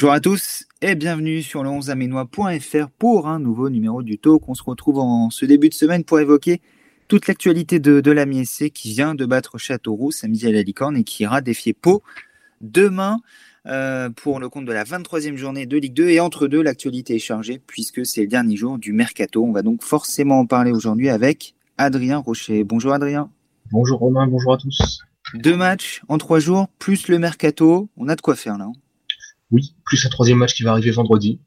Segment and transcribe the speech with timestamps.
[0.00, 4.48] Bonjour à tous et bienvenue sur le 11aménois.fr pour un nouveau numéro du Talk.
[4.48, 6.62] On se retrouve en ce début de semaine pour évoquer
[7.06, 10.96] toute l'actualité de, de la MSC qui vient de battre Châteauroux samedi à la Licorne
[10.96, 12.02] et qui ira défier Pau
[12.62, 13.20] demain
[13.66, 16.08] euh, pour le compte de la 23e journée de Ligue 2.
[16.08, 19.44] Et entre deux, l'actualité est chargée puisque c'est le dernier jour du mercato.
[19.44, 22.64] On va donc forcément en parler aujourd'hui avec Adrien Rocher.
[22.64, 23.28] Bonjour Adrien.
[23.70, 25.02] Bonjour Romain, bonjour à tous.
[25.34, 27.90] Deux matchs en trois jours, plus le mercato.
[27.98, 28.68] On a de quoi faire là.
[29.50, 31.40] Oui, plus un troisième match qui va arriver vendredi.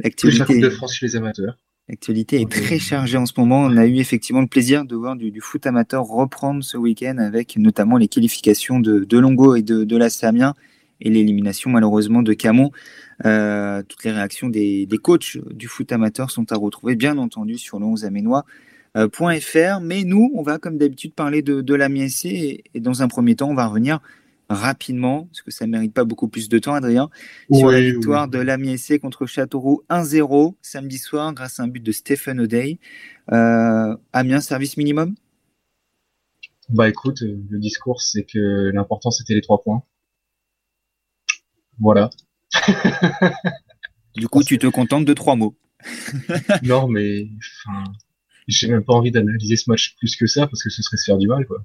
[0.00, 0.44] L'actualité.
[0.44, 1.56] Plus la de France chez les amateurs.
[1.88, 3.62] L'actualité est très chargée en ce moment.
[3.62, 7.56] On a eu effectivement le plaisir de voir du, foot amateur reprendre ce week-end avec
[7.56, 10.54] notamment les qualifications de, de Longo et de, de la Samien
[11.00, 12.72] et l'élimination malheureusement de Camon.
[13.24, 17.56] Euh, toutes les réactions des, des, coachs du foot amateur sont à retrouver bien entendu
[17.56, 19.80] sur le 11 aménois.fr.
[19.80, 23.34] Mais nous, on va comme d'habitude parler de, de la et, et, dans un premier
[23.34, 24.00] temps, on va revenir
[24.48, 27.10] rapidement, parce que ça ne mérite pas beaucoup plus de temps, Adrien,
[27.52, 31.92] sur la victoire de l'Amiens contre Châteauroux 1-0 samedi soir grâce à un but de
[31.92, 32.78] Stephen O'Day.
[33.32, 35.14] Euh, Amiens, service minimum?
[36.70, 39.82] Bah écoute, euh, le discours c'est que l'important c'était les trois points.
[41.80, 42.10] Voilà.
[44.16, 45.56] du coup, tu te contentes de trois mots.
[46.62, 47.28] non, mais
[48.48, 51.04] j'ai même pas envie d'analyser ce match plus que ça parce que ce serait se
[51.04, 51.64] faire du mal, quoi.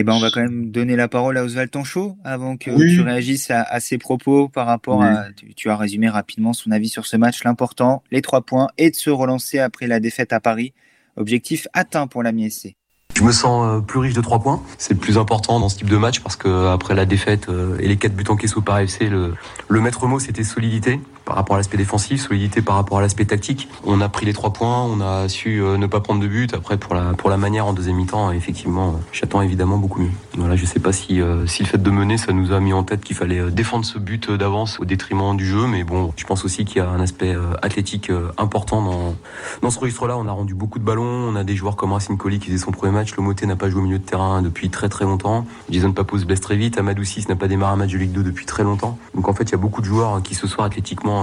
[0.00, 3.00] Eh ben, on va quand même donner la parole à Oswald Tanchot avant que tu
[3.00, 5.24] réagisses à, ses propos par rapport à.
[5.56, 7.42] Tu, as résumé rapidement son avis sur ce match.
[7.42, 10.72] L'important, les trois points et de se relancer après la défaite à Paris.
[11.16, 12.76] Objectif atteint pour la MSC.
[13.16, 14.62] Je me sens euh, plus riche de trois points.
[14.78, 17.76] C'est le plus important dans ce type de match parce que après la défaite euh,
[17.80, 19.34] et les quatre buts encaissés par FC, le,
[19.66, 23.26] le maître mot c'était solidité par rapport à l'aspect défensif, solidité par rapport à l'aspect
[23.26, 23.68] tactique.
[23.84, 26.54] On a pris les trois points, on a su euh, ne pas prendre de but.
[26.54, 30.10] Après, pour la, pour la manière en deuxième mi-temps, effectivement, euh, j'attends évidemment beaucoup mieux.
[30.38, 32.72] Voilà, je sais pas si, euh, si le fait de mener, ça nous a mis
[32.72, 35.66] en tête qu'il fallait défendre ce but d'avance au détriment du jeu.
[35.66, 39.14] Mais bon, je pense aussi qu'il y a un aspect athlétique important dans,
[39.60, 40.16] dans ce registre-là.
[40.16, 41.04] On a rendu beaucoup de ballons.
[41.04, 43.14] On a des joueurs comme Racine Colli qui faisait son premier match.
[43.16, 45.44] Lomoté n'a pas joué au milieu de terrain depuis très très longtemps.
[45.68, 46.78] Jason Papo se blesse très vite.
[46.78, 48.96] Amadou 6 n'a pas démarré un match de Ligue 2 depuis très longtemps.
[49.14, 51.17] Donc en fait, il y a beaucoup de joueurs qui ce soir athlétiquement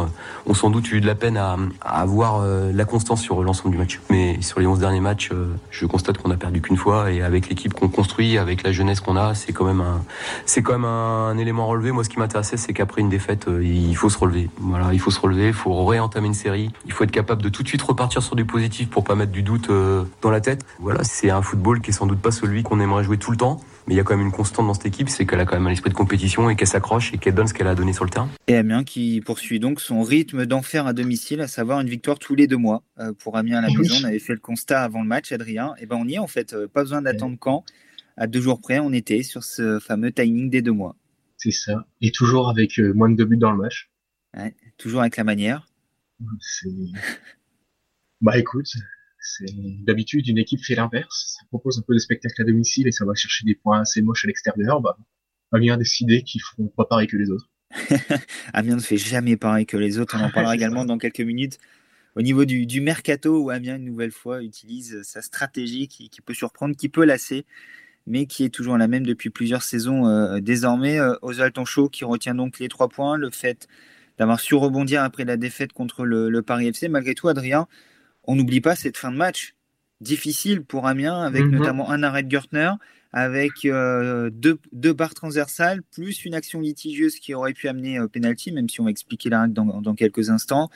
[0.45, 3.77] ont sans doute eu de la peine à, avoir euh, la constance sur l'ensemble du
[3.77, 3.99] match.
[4.09, 7.21] Mais sur les 11 derniers matchs, euh, je constate qu'on a perdu qu'une fois et
[7.21, 10.03] avec l'équipe qu'on construit, avec la jeunesse qu'on a, c'est quand même un,
[10.45, 11.91] c'est quand même un, élément relevé.
[11.91, 14.49] Moi, ce qui m'intéressait, c'est qu'après une défaite, euh, il faut se relever.
[14.59, 16.71] Voilà, il faut se relever, il faut réentamer une série.
[16.85, 19.31] Il faut être capable de tout de suite repartir sur du positif pour pas mettre
[19.31, 19.69] du doute
[20.21, 20.65] dans la tête.
[20.79, 23.37] Voilà, c'est un football qui est sans doute pas celui qu'on aimerait jouer tout le
[23.37, 25.45] temps mais il y a quand même une constante dans cette équipe, c'est qu'elle a
[25.45, 27.75] quand même un esprit de compétition et qu'elle s'accroche et qu'elle donne ce qu'elle a
[27.75, 28.29] donné sur le terrain.
[28.47, 32.35] Et Amiens qui poursuit donc son rythme d'enfer à domicile, à savoir une victoire tous
[32.35, 32.83] les deux mois.
[32.99, 35.75] Euh, pour Amiens à la maison, on avait fait le constat avant le match, Adrien.
[35.79, 37.63] Et ben on y est en fait, euh, pas besoin d'attendre quand.
[38.17, 40.95] À deux jours près, on était sur ce fameux timing des deux mois.
[41.37, 41.85] C'est ça.
[42.01, 43.91] Et toujours avec euh, moins de deux buts dans le match.
[44.35, 45.67] Ouais, toujours avec la manière.
[48.21, 48.79] bah écoute, c'est
[49.81, 53.05] d'habitude une équipe fait l'inverse, ça propose un peu de spectacle à domicile et ça
[53.05, 54.81] va chercher des points assez moches à l'extérieur.
[54.81, 54.97] Bah,
[55.51, 57.49] Amiens a décidé qu'ils feront pas pareil que les autres.
[58.53, 60.15] Amiens ne fait jamais pareil que les autres.
[60.19, 61.57] On en parlera également dans quelques minutes.
[62.15, 66.75] Au niveau du, mercato, où Amiens une nouvelle fois utilise sa stratégie qui, peut surprendre,
[66.75, 67.45] qui peut lasser,
[68.07, 70.97] mais qui est toujours la même depuis plusieurs saisons euh, désormais.
[70.99, 73.67] Euh, Oswald Tonchot qui retient donc les trois points, le fait
[74.17, 76.87] d'avoir su rebondir après la défaite contre le, le Paris FC.
[76.87, 77.67] Malgré tout, Adrien,
[78.27, 79.55] on n'oublie pas cette fin de match
[80.01, 81.51] difficile pour Amiens, avec mhm.
[81.51, 82.71] notamment un arrêt de Gertner,
[83.11, 88.51] avec euh, deux, barres transversales, plus une action litigieuse qui aurait pu amener au penalty,
[88.51, 90.69] même si on va expliquer la règle dans, quelques instants.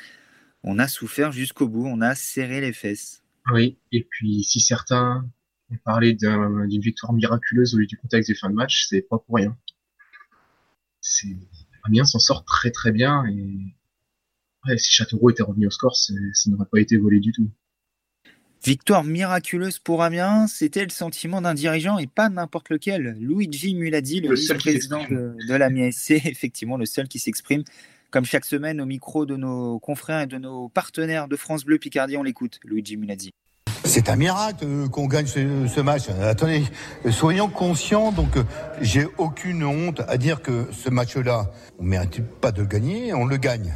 [0.63, 3.23] On a souffert jusqu'au bout, on a serré les fesses.
[3.53, 5.27] Oui, et puis si certains
[5.69, 9.17] ont parlé d'une victoire miraculeuse au lieu du contexte des fins de match, c'est pas
[9.19, 9.57] pour rien.
[11.83, 13.73] Amiens s'en sort très très bien et
[14.77, 16.13] si Châteauroux était revenu au score, ça
[16.47, 17.49] n'aurait pas été volé du tout.
[18.63, 23.15] Victoire miraculeuse pour Amiens, c'était le sentiment d'un dirigeant et pas n'importe lequel.
[23.17, 27.63] Luigi Muladi, le, vice-président de, de l'Amiens SC, effectivement le seul qui s'exprime.
[28.11, 31.77] Comme chaque semaine, au micro de nos confrères et de nos partenaires de France Bleu
[31.77, 33.31] Picardie, on l'écoute, Luigi Muladi.
[33.85, 36.09] C'est un miracle euh, qu'on gagne ce, match.
[36.21, 36.63] Attendez,
[37.11, 38.11] soyons conscients.
[38.11, 38.43] Donc, euh,
[38.81, 43.13] j'ai aucune honte à dire que ce match-là, on ne mérite pas de le gagner,
[43.13, 43.73] on le gagne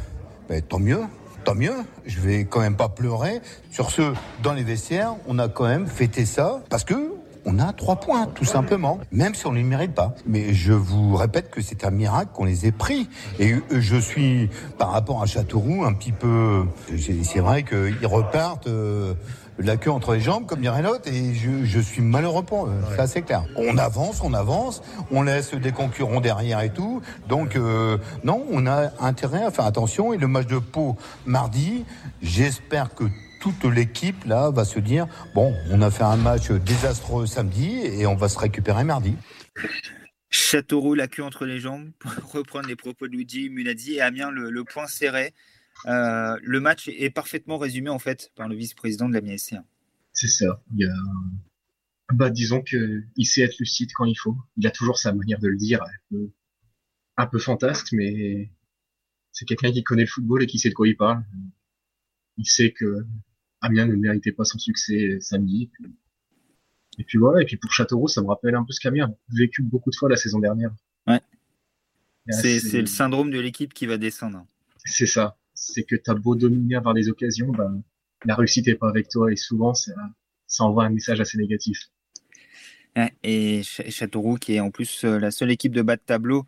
[0.48, 1.02] ben, tant mieux,
[1.44, 1.74] tant mieux.
[2.06, 3.40] Je vais quand même pas pleurer.
[3.70, 4.12] Sur ce,
[4.42, 7.14] dans les vestiaires, on a quand même fêté ça parce que
[7.46, 10.14] on a trois points, tout simplement, même si on ne les mérite pas.
[10.26, 13.08] Mais je vous répète que c'est un miracle qu'on les ait pris.
[13.38, 14.48] Et je suis,
[14.78, 16.64] par rapport à Châteauroux, un petit peu...
[16.96, 18.66] C'est vrai qu'ils repartent...
[18.66, 19.14] Euh,
[19.58, 22.72] la queue entre les jambes, comme dirait l'autre, et je, suis malheureux pour eux.
[22.90, 23.44] C'est assez clair.
[23.56, 27.02] On avance, on avance, on laisse des concurrents derrière et tout.
[27.28, 30.12] Donc, euh, non, on a intérêt à faire attention.
[30.12, 30.96] Et le match de Pau
[31.26, 31.84] mardi,
[32.22, 33.04] j'espère que
[33.40, 38.06] toute l'équipe là va se dire bon, on a fait un match désastreux samedi et
[38.06, 39.16] on va se récupérer mardi.
[40.30, 44.30] Châteauroux, la queue entre les jambes, pour reprendre les propos de Luigi Munazzi, et Amiens,
[44.32, 45.32] le, point serré.
[45.86, 49.56] Euh, le match est parfaitement résumé en fait par le vice-président de la MSC.
[50.12, 50.62] C'est ça.
[50.76, 50.90] Il
[52.12, 54.36] bah, disons qu'il sait être lucide quand il faut.
[54.56, 55.82] Il a toujours sa manière de le dire,
[57.16, 58.50] un peu, fantasque, mais
[59.32, 61.24] c'est quelqu'un qui connaît le football et qui sait de quoi il parle.
[62.36, 63.06] Il sait que
[63.62, 65.70] Amiens ne méritait pas son succès samedi.
[66.98, 69.34] Et puis voilà, et puis pour Châteauroux, ça me rappelle un peu ce qu'Amiens a
[69.34, 70.72] vécu beaucoup de fois la saison dernière.
[71.06, 71.20] Ouais.
[72.30, 74.46] C'est le syndrome de l'équipe qui va descendre.
[74.84, 75.36] C'est ça.
[75.54, 77.82] C'est que tu as beau dominer, avoir des occasions, ben,
[78.24, 79.92] la réussite n'est pas avec toi et souvent ça,
[80.58, 81.78] envoie un message assez négatif.
[83.22, 86.46] et Châteauroux, qui est en plus euh, la seule équipe de bas de tableau,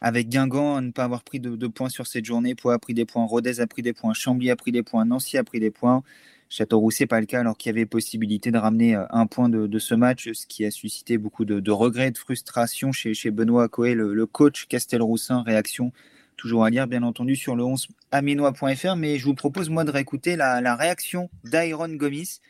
[0.00, 2.94] avec Guingamp à ne pas avoir pris de, points sur cette journée, Pau a pris
[2.94, 5.60] des points, Rodez a pris des points, Chambly a pris des points, Nancy a pris
[5.60, 6.02] des points.
[6.50, 9.48] Châteauroux, c'est pas le cas, alors qu'il y avait possibilité de ramener euh, un point
[9.48, 13.94] de, ce match, ce qui a suscité beaucoup de, regrets, de frustration chez, Benoît Coé,
[13.94, 15.42] le, coach Castelroussin.
[15.42, 15.92] Réaction
[16.38, 18.96] toujours à lire, bien entendu, sur le 11 aminois.fr.
[18.96, 22.40] Mais je vous propose, moi, de réécouter la, réaction d'Iron Gomis,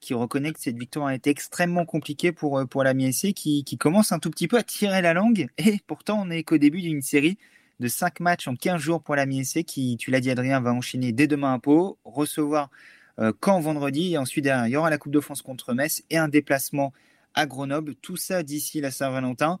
[0.00, 3.76] qui reconnaît que cette victoire a été extrêmement compliquée pour, euh, la MSC, qui, qui
[3.76, 5.48] commence un tout petit peu à tirer la langue.
[5.58, 7.36] Et pourtant, on n'est qu'au début d'une série
[7.80, 10.72] de 5 matchs en 15 jours pour la MSC, qui, tu l'as dit, Adrien, va
[10.72, 12.70] enchaîner dès demain à Pau, recevoir
[13.18, 14.14] euh, quand vendredi.
[14.14, 16.92] Et ensuite, il y aura la Coupe de France contre Metz et un déplacement
[17.34, 17.96] à Grenoble.
[17.96, 19.58] Tout ça d'ici la Saint-Valentin.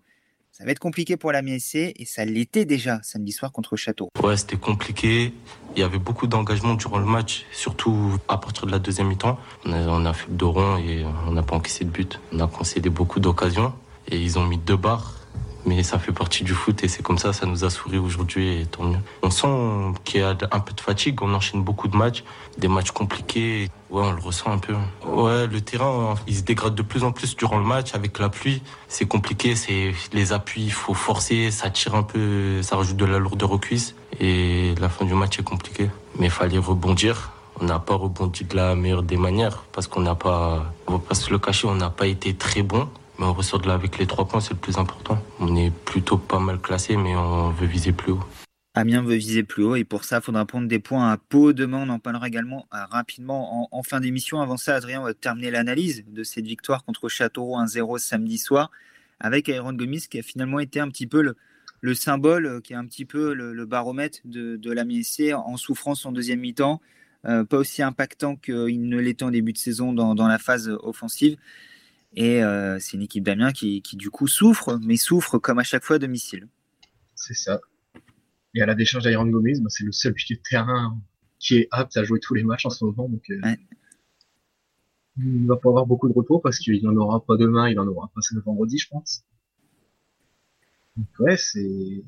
[0.56, 4.10] Ça va être compliqué pour la MSC et ça l'était déjà samedi soir contre Château.
[4.22, 5.34] Ouais, c'était compliqué.
[5.74, 9.36] Il y avait beaucoup d'engagement durant le match, surtout à partir de la deuxième mi-temps.
[9.64, 12.20] On a, fait le dos et on n'a pas encaissé de but.
[12.30, 13.74] On a concédé beaucoup d'occasions
[14.06, 15.13] et ils ont mis deux barres
[15.66, 18.60] mais ça fait partie du foot et c'est comme ça, ça nous a souri aujourd'hui
[18.60, 18.98] et tant mieux.
[19.22, 22.24] On sent qu'il y a un peu de fatigue, on enchaîne beaucoup de matchs,
[22.58, 23.70] des matchs compliqués.
[23.90, 24.74] Ouais, on le ressent un peu.
[25.06, 28.28] Ouais, le terrain, il se dégrade de plus en plus durant le match avec la
[28.28, 28.62] pluie.
[28.88, 33.04] C'est compliqué, c'est les appuis, il faut forcer, ça tire un peu, ça rajoute de
[33.04, 35.90] la lourdeur aux cuisses et la fin du match est compliquée.
[36.18, 37.30] Mais il fallait rebondir.
[37.60, 40.98] On n'a pas rebondi de la meilleure des manières parce qu'on n'a pas, on va
[40.98, 42.88] pas se le cacher, on n'a pas été très bon.
[43.18, 45.22] Mais on ressort de là avec les trois points, c'est le plus important.
[45.40, 48.24] On est plutôt pas mal classé, mais on veut viser plus haut.
[48.76, 51.52] Amiens veut viser plus haut et pour ça, il faudra prendre des points à Pau.
[51.52, 54.40] Demain, on en parlera également euh, rapidement en, fin d'émission.
[54.40, 58.72] Avant ça, Adrien, on va terminer l'analyse de cette victoire contre Châteauroux 1-0 samedi soir
[59.20, 61.22] avec Aaron Gomis qui a finalement été un petit peu
[61.82, 64.82] le, symbole, euh, qui est un petit peu le, baromètre de, de la
[65.36, 66.80] en souffrance en deuxième mi-temps.
[67.26, 71.36] Euh, pas aussi impactant qu'il ne l'était en début de saison dans la phase offensive.
[72.16, 75.64] Et euh, c'est une équipe d'Amiens qui, qui, du coup, souffre, mais souffre comme à
[75.64, 76.48] chaque fois à domicile.
[77.14, 77.60] C'est ça.
[78.54, 80.96] Et à la décharge d'Iron Gomez, bah, c'est le seul pied de terrain
[81.40, 83.08] qui est apte à jouer tous les matchs en ce moment.
[83.08, 83.56] Donc, euh,
[85.16, 87.86] il va pas avoir beaucoup de repos parce qu'il n'en aura pas demain, il en
[87.86, 89.24] aura pas ce vendredi, je pense.
[90.96, 92.04] Donc, ouais, c'est,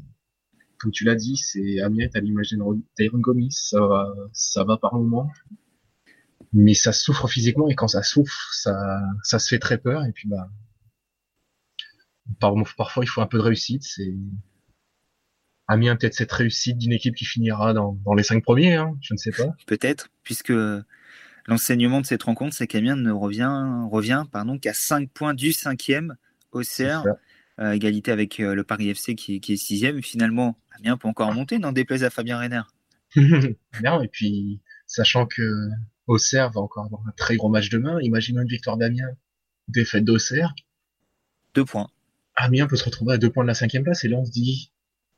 [0.79, 4.94] comme tu l'as dit, c'est Amiens à l'image d'Iron Gomis, ça va, ça va par
[4.94, 5.31] moment
[6.52, 10.12] mais ça souffre physiquement et quand ça souffre, ça, ça se fait très peur et
[10.12, 10.48] puis bah
[12.76, 13.82] parfois il faut un peu de réussite.
[13.82, 14.15] C'est
[15.69, 19.15] Amiens peut-être cette réussite d'une équipe qui finira dans, dans les cinq premiers, hein, je
[19.15, 19.55] ne sais pas.
[19.67, 20.53] Peut-être, puisque
[21.46, 26.17] l'enseignement de cette rencontre, c'est qu'Amiens ne revient, revient pardon, qu'à 5 points du cinquième
[26.53, 27.03] au CER,
[27.58, 30.03] euh, égalité avec euh, le Paris FC qui, qui est sixième.
[30.03, 32.62] Finalement, Amiens peut encore monter, n'en déplaise à Fabien Renner.
[33.82, 35.69] non, et puis sachant que
[36.06, 37.98] Auxerre va encore avoir un très gros match demain.
[38.01, 39.10] Imaginons une victoire d'Amiens,
[39.69, 40.55] défaite d'Auxerre.
[41.55, 41.89] Deux points.
[42.36, 44.31] Amiens peut se retrouver à deux points de la cinquième place et là on se
[44.31, 44.70] dit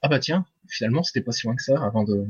[0.03, 2.27] ah bah tiens finalement c'était pas si loin que ça avant de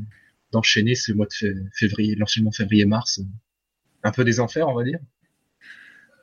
[0.51, 3.21] d'enchaîner ce mois de février l'enchaînement février-mars
[4.03, 4.99] un peu des enfers on va dire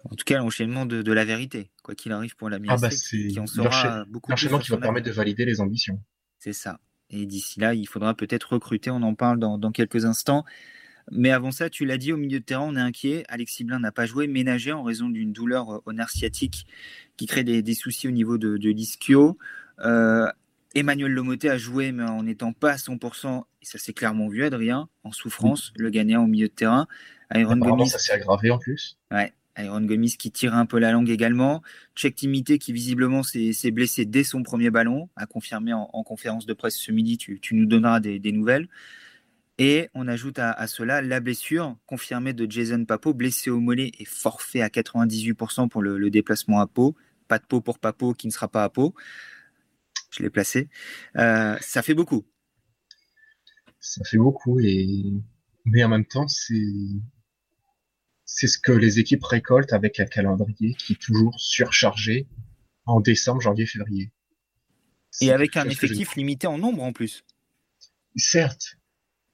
[0.04, 2.88] en tout cas l'enchaînement de, la vérité quoi qu'il arrive pour la ah bah
[4.08, 6.02] beaucoup l'enchaînement qui va permettre de valider les ambitions
[6.40, 10.06] c'est ça et d'ici là il faudra peut-être recruter on en parle dans, dans quelques
[10.06, 10.44] instants
[11.12, 13.24] mais avant ça, tu l'as dit, au milieu de terrain, on est inquiet.
[13.28, 16.66] Alexis Blin n'a pas joué, ménagé en raison d'une douleur au nerf sciatique
[17.16, 19.38] qui crée des, soucis au niveau de, de l'ischio.
[19.80, 20.30] Euh,
[20.74, 24.44] Emmanuel Lomoté a joué, mais en n'étant pas à 100%, et ça s'est clairement vu,
[24.44, 26.86] Adrien, en souffrance, le gagnant au milieu de terrain.
[27.34, 28.98] Iron Gomis, ça s'est aggravé en plus.
[29.10, 31.62] Ouais, Iron Gomis qui tire un peu la langue également.
[31.94, 36.52] Check Timité qui visiblement s'est blessé dès son premier ballon, a confirmé en, conférence de
[36.52, 37.16] presse ce midi.
[37.16, 38.68] Tu, tu nous donneras des, des nouvelles.
[39.58, 44.04] Et on ajoute à, cela la blessure confirmée de Jason Papo, blessé au mollet et
[44.04, 46.94] forfait à 98% pour le, déplacement à Pau.
[47.26, 48.94] Pas de Pau pour Papo qui ne sera pas à Pau.
[50.10, 50.68] Je l'ai placé.
[51.16, 52.26] Euh, ça fait beaucoup.
[53.80, 55.12] Ça fait beaucoup, et...
[55.64, 56.62] mais en même temps, c'est
[58.26, 62.26] c'est ce que les équipes récoltent avec un calendrier qui est toujours surchargé
[62.84, 64.12] en décembre, janvier, février.
[65.20, 67.24] Et avec un effectif limité en nombre en plus.
[68.16, 68.75] Certes,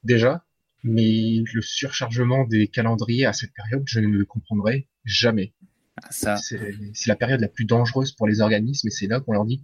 [0.05, 0.45] déjà,
[0.83, 5.55] mais le surchargement des calendriers à cette période, je ne le comprendrai jamais.
[6.03, 9.45] Ah, c'est la période la plus dangereuse pour les organismes et c'est là qu'on leur
[9.45, 9.63] dit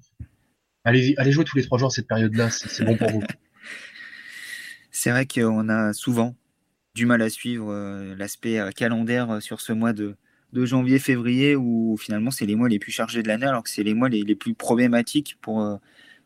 [0.84, 3.22] allez, allez jouer tous les trois jours à cette période-là, c'est bon pour vous.
[4.90, 6.34] C'est vrai qu'on a souvent
[6.94, 10.16] du mal à suivre euh, l'aspect euh, calendaire euh, sur ce mois de,
[10.52, 13.94] janvier-février où finalement c'est les mois les plus chargés de l'année alors que c'est les
[13.94, 15.78] mois les, plus problématiques pour,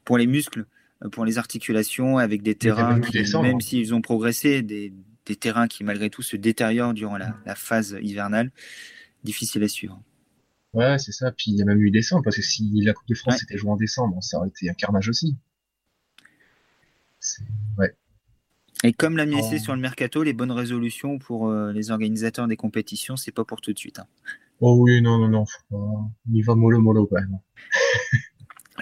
[0.04, 0.64] pour les muscles
[1.10, 4.92] pour les articulations avec des terrains qui, même s'ils ont progressé, des,
[5.40, 8.50] terrains qui malgré tout se détériorent durant la, phase hivernale.
[9.24, 10.02] Difficile à suivre.
[10.72, 11.30] Ouais, c'est ça.
[11.30, 13.56] Puis il y a même eu décembre, parce que si la Coupe de France était
[13.56, 15.36] jouée en décembre, ça aurait été un carnage aussi.
[17.78, 17.94] Ouais.
[18.82, 19.58] Et comme l'a mis oh.
[19.58, 23.60] sur le mercato, les bonnes résolutions pour euh, les organisateurs des compétitions, c'est pas pour
[23.60, 24.00] tout de suite.
[24.00, 24.06] Hein.
[24.60, 25.44] Oh oui, non, non, non.
[25.70, 27.38] On y va mollo mollo quand même.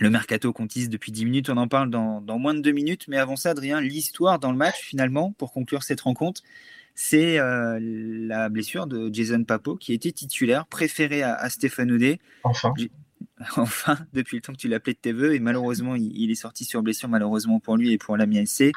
[0.01, 3.05] Le mercato qu'on depuis 10 minutes, on en parle dans, moins de 2 minutes.
[3.07, 6.43] Mais avant ça, Adrien, l'histoire dans le match, finalement, pour conclure cette rencontre,
[6.95, 12.19] c'est euh, la blessure de Jason Papo, qui était titulaire, préféré à, Stéphane Audet.
[12.45, 12.73] Enfin.
[13.57, 16.65] Enfin, depuis le temps que tu l'appelais de tes voeux, et malheureusement, il, est sorti
[16.65, 18.71] sur blessure, malheureusement pour lui et pour l'ami SC,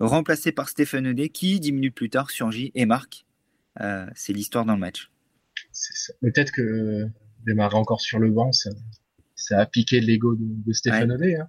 [0.00, 3.26] remplacé par Stéphane Audet, qui, 10 minutes plus tard, surgit et marque.
[3.80, 5.10] Euh, c'est l'histoire dans le match.
[6.22, 7.06] Peut-être que
[7.44, 8.70] démarrer encore sur le banc, ça,
[9.46, 11.48] ça a piqué l'ego de, de Stéphane hein.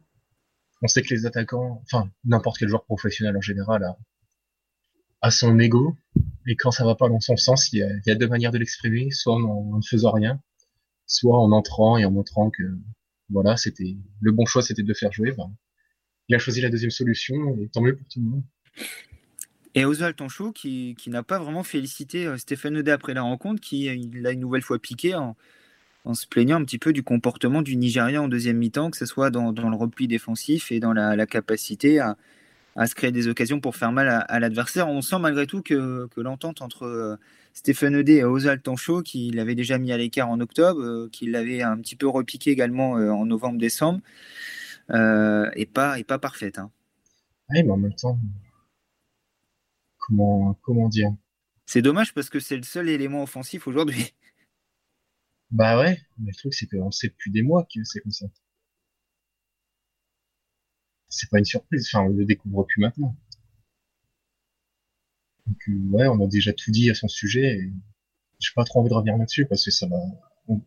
[0.84, 3.96] On sait que les attaquants, enfin n'importe quel joueur professionnel en général,
[5.22, 5.98] a, son ego.
[6.46, 9.10] Et quand ça va pas dans son sens, il y a, deux manières de l'exprimer,
[9.10, 10.40] soit en, ne faisant rien,
[11.08, 12.64] soit en entrant et en montrant que
[13.30, 15.32] voilà, c'était le bon choix, c'était de le faire jouer.
[15.32, 15.52] Ben,
[16.28, 18.44] il a choisi la deuxième solution, et tant mieux pour tout le monde.
[19.74, 23.90] Et Oswald Tonchou, qui, n'a pas vraiment félicité euh, Stéphane Audet après la rencontre, qui
[24.14, 25.36] l'a une nouvelle fois piqué en,
[26.08, 29.06] en se plaignant un petit peu du comportement du Nigeria en deuxième mi-temps, que ce
[29.06, 32.16] soit dans, le repli défensif et dans la, capacité à,
[32.86, 34.88] se créer des occasions pour faire mal à, l'adversaire.
[34.88, 37.18] On sent malgré tout que, l'entente entre euh,
[37.54, 41.30] Stéphane Odé et Osal Tancho, qui l'avait déjà mis à l'écart en octobre, euh, qui
[41.30, 44.00] l'avait un petit peu repiqué également euh, en novembre-décembre,
[44.90, 46.58] n'est pas, est pas parfaite.
[46.58, 46.72] Hein.
[47.50, 48.18] Oui, mais en même temps,
[50.00, 51.12] comment, comment dire?
[51.66, 54.14] C'est dommage parce que c'est le seul élément offensif aujourd'hui.
[55.52, 58.26] Bah ouais, mais le truc c'est qu'on sait depuis des mois que c'est comme ça.
[61.10, 63.16] C'est pas une surprise, enfin on le découvre plus maintenant.
[65.48, 67.72] Donc euh, ouais, on a déjà tout dit à son sujet et
[68.40, 69.98] j'ai pas trop envie de revenir là-dessus parce que ça va.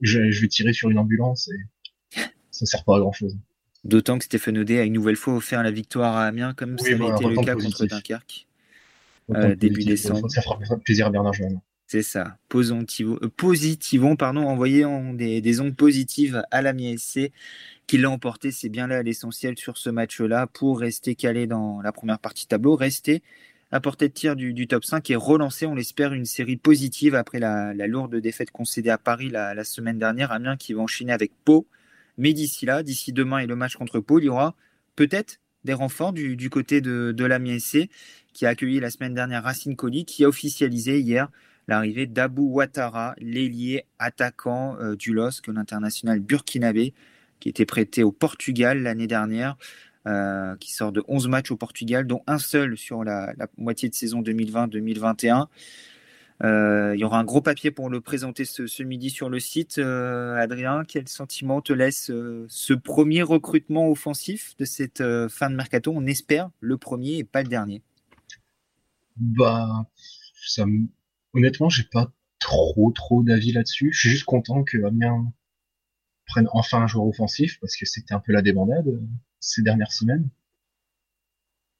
[0.01, 2.21] Je, vais tirer sur une ambulance et
[2.51, 3.39] ça sert pas à grand chose.
[3.85, 6.87] D'autant que Stéphane Audet a une nouvelle fois offert la victoire à Amiens comme ça
[6.87, 8.47] avait été le cas contre Dunkerque.
[9.31, 10.29] Euh, début décembre.
[10.31, 11.61] Ça fera plaisir à Bernard Joanne.
[11.93, 12.39] C'est ça.
[12.49, 17.33] Positivons, euh, pardon, envoyons des, des, ondes positives à la SC
[17.89, 18.53] qui l'a emporté.
[18.53, 22.77] C'est bien là l'essentiel sur ce match-là pour rester calé dans la première partie tableau,
[22.77, 23.25] rester
[23.73, 27.41] à portée de tir du, top 5 et relancer, on l'espère, une série positive après
[27.41, 30.31] la, lourde défaite concédée à Paris la, semaine dernière.
[30.31, 31.67] Amiens qui va enchaîner avec Pau.
[32.19, 34.55] Mais d'ici là, d'ici demain et le match contre Pau, il y aura
[34.95, 37.89] peut-être des renforts du, côté de, de l'Amiens SC
[38.33, 41.29] qui a accueilli la semaine dernière Racine Colli qui a officialisé hier
[41.71, 46.93] l'arrivée d'Abou Ouattara, l'ailier attaquant euh, du LOSC, l'international burkinabé,
[47.39, 49.57] qui était prêté au Portugal l'année dernière,
[50.09, 53.95] euh, qui sort de 11 matchs au Portugal, dont un seul sur la, moitié de
[53.95, 55.47] saison 2020-2021.
[56.43, 59.79] Euh, il y aura un gros papier pour le présenter ce, midi sur le site.
[59.79, 62.11] Adrien, quel sentiment te laisse
[62.49, 65.93] ce premier recrutement offensif de cette fin de mercato?
[65.95, 67.83] On espère le premier et pas le dernier.
[69.17, 69.87] Bah,
[70.43, 70.65] ça
[71.35, 73.91] honnêtement, j'ai pas trop trop d'avis là-dessus.
[73.93, 75.33] Je suis juste content que Amiens
[76.27, 79.01] prenne enfin un joueur offensif parce que c'était un peu la débandade euh,
[79.41, 80.29] ces dernières semaines.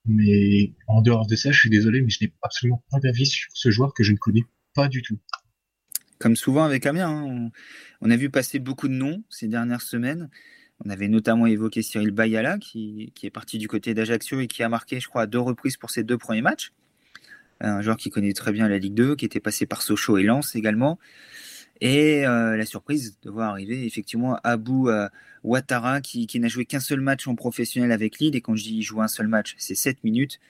[0.07, 3.51] Mais en dehors de ça, je suis désolé, mais je n'ai absolument pas d'avis sur
[3.53, 5.19] ce joueur que je ne connais pas du tout.
[6.19, 7.51] Comme souvent avec Amiens, hein,
[8.01, 10.31] on, a vu passer beaucoup de noms ces dernières semaines.
[10.85, 14.63] On avait notamment évoqué Cyril Bayala, qui, qui est parti du côté d'Ajaccio et qui
[14.63, 16.73] a marqué, je crois, deux reprises pour ses deux premiers matchs
[17.61, 20.23] un joueur qui connaît très bien la Ligue 2, qui était passé par Sochaux et
[20.23, 20.99] Lens également.
[21.81, 25.09] Et euh, la surprise de voir arriver effectivement Abou euh,
[25.45, 28.37] Ouattara qui, n'a joué qu'un seul match en professionnel avec Lille.
[28.37, 30.41] Et quand je dis joue un seul match, c'est 7 minutes.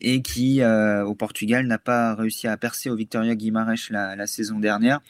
[0.00, 5.00] et qui, au Portugal, n'a pas réussi à percer au Victoria Guimarães la, saison dernière.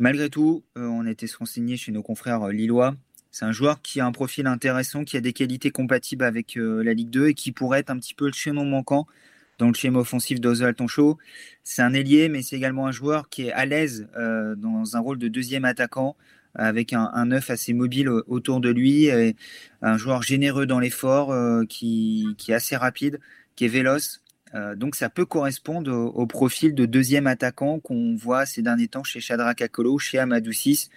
[0.00, 2.96] Malgré tout, on a été se renseigner chez nos confrères lillois.
[3.30, 6.94] C'est un joueur qui a un profil intéressant, qui a des qualités compatibles avec la
[6.94, 9.06] Ligue 2 et qui pourrait être un petit peu le chaînon manquant
[9.58, 11.18] dans le schéma offensif d'Ozal Toncho.
[11.64, 15.00] C'est un ailier, mais c'est également un joueur qui est à l'aise euh, dans un
[15.00, 16.16] rôle de deuxième attaquant,
[16.54, 19.10] avec un, un œuf assez mobile autour de lui,
[19.82, 23.20] un joueur généreux dans l'effort, euh, qui, qui, est assez rapide,
[23.54, 24.22] qui est véloce.
[24.54, 29.04] Euh, donc ça peut correspondre au, profil de deuxième attaquant qu'on voit ces derniers temps
[29.04, 30.90] chez Shadrach Akolo, chez Amadou 6.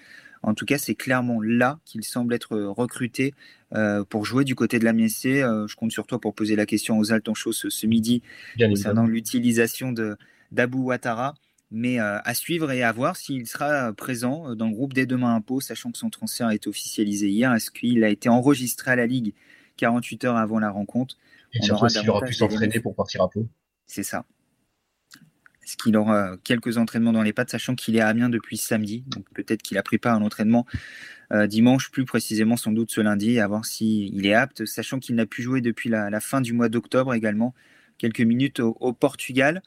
[0.44, 3.34] En tout cas, c'est clairement là qu'il semble être recruté
[3.74, 6.66] euh, pour jouer du côté de la Euh, je compte sur toi pour poser la
[6.66, 8.22] question aux Altanchos ce, ce midi
[8.60, 9.94] concernant l'utilisation
[10.52, 11.34] d'Abou Ouattara.
[11.74, 15.36] Mais euh, à suivre et à voir s'il sera présent dans le groupe dès demain
[15.36, 17.54] impôt, sachant que son transfert a été officialisé hier.
[17.54, 19.34] Est-ce qu'il a été enregistré à la Ligue
[19.78, 21.16] 48 heures avant la rencontre?
[21.54, 23.48] Et surtout s'il aura pu s'entraîner pour partir à Pau?
[23.86, 24.26] C'est ça.
[25.76, 29.26] Qu'il aura quelques entraînements dans les pattes, sachant qu'il est à Amiens depuis samedi Donc
[29.34, 30.66] peut-être qu'il a pris part à un entraînement
[31.32, 35.16] euh, dimanche, plus précisément sans doute ce lundi, à voir s'il est apte, sachant qu'il
[35.16, 37.54] n'a pu jouer depuis la, fin du mois d'octobre également,
[37.98, 39.62] quelques minutes au, Portugal.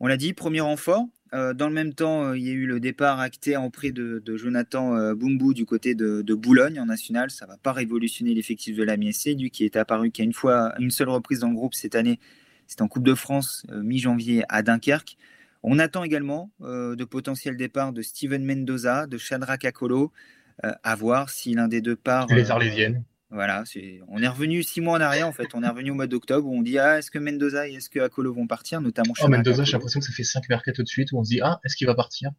[0.00, 1.06] On l'a dit, premier renfort.
[1.34, 3.92] Euh, dans le même temps, euh, il y a eu le départ acté en prix
[3.92, 7.30] de, Jonathan Bumbu du côté de, Boulogne en national.
[7.30, 10.34] Ça ne va pas révolutionner l'effectif de la MSC, lui qui est apparu qu'à une
[10.34, 12.18] fois, une seule reprise dans le groupe cette année.
[12.66, 15.16] C'est en Coupe de France mi-janvier à Dunkerque.
[15.62, 20.12] On attend également de potentiels départs de Steven Mendoza, de Shadrach Akolo,
[20.64, 22.26] euh, à voir si l'un des deux part.
[22.28, 23.04] Les euh, Arlésiennes.
[23.30, 23.62] Voilà,
[24.08, 25.48] on est revenu six mois en arrière en fait.
[25.54, 27.90] On est revenu au mois d'octobre où on dit ah est-ce que Mendoza et est-ce
[27.90, 29.12] que Akolo vont partir, notamment.
[29.22, 31.40] Oh, Mendoza, j'ai l'impression que ça fait cinq mercato de suite où on se dit
[31.42, 32.30] ah est-ce qu'il va partir?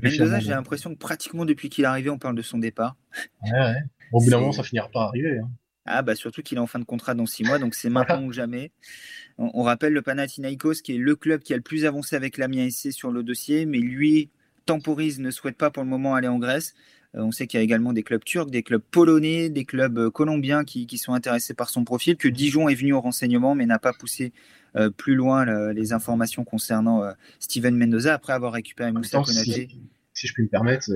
[0.00, 2.96] Mendoza, j'ai l'impression que pratiquement depuis qu'il est arrivé, on parle de son départ.
[3.42, 3.82] Ouais, ouais.
[4.12, 5.38] Au bout d'un moment, ça finira par arriver.
[5.38, 5.50] Hein.
[5.86, 8.24] Ah bah surtout qu'il est en fin de contrat dans six mois, donc c'est maintenant
[8.24, 8.72] ou jamais.
[9.38, 12.70] On, rappelle le Panathinaikos qui est le club qui a le plus avancé avec l'Amiens
[12.70, 14.30] SC sur le dossier, mais lui
[14.64, 16.74] temporise, ne souhaite pas pour le moment aller en Grèce.
[17.14, 19.98] Euh, on sait qu'il y a également des clubs turcs, des clubs polonais, des clubs
[19.98, 23.66] euh, colombiens qui, sont intéressés par son profil, que Dijon est venu au renseignement mais
[23.66, 24.32] n'a pas poussé
[24.74, 27.02] euh, plus loin les informations concernant
[27.38, 29.68] Steven Mendoza après avoir récupéré Moussa Konaté.
[30.12, 30.90] Si, je puis me permettre,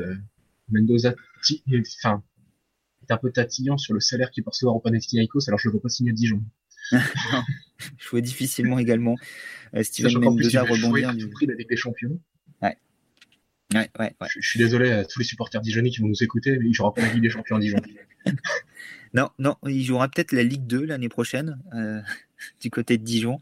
[0.71, 1.15] Mendoza
[2.03, 2.23] enfin,
[3.11, 5.81] un peu tatillon sur le salaire qu'il peut recevoir au Panathinaikos, alors je ne veux
[5.81, 6.43] pas signer à Dijon.
[6.93, 9.17] je vois difficilement également
[9.83, 12.19] Steven Mendoza rebondir du prix des champions.
[13.75, 16.67] Ouais, ouais, Je, suis désolé à tous les supporters dijonnais qui vont nous écouter, mais
[16.67, 17.79] il jouera pas la Ligue des Champions à Dijon.
[19.15, 22.01] non, non, il jouera peut-être la Ligue 2 l'année prochaine euh,
[22.61, 23.41] du côté de Dijon,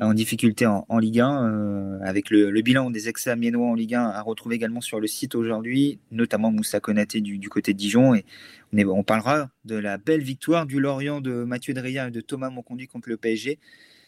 [0.00, 4.02] euh, en difficulté en, Ligue 1, euh, avec le, bilan des ex-amiénois en Ligue 1
[4.02, 8.14] à retrouver également sur le site aujourd'hui, notamment Moussa Konaté du, du, côté de Dijon.
[8.14, 8.24] Et
[8.72, 12.50] on, on, parlera de la belle victoire du Lorient de Mathieu Dria et de Thomas
[12.50, 13.58] Monconduit contre le PSG.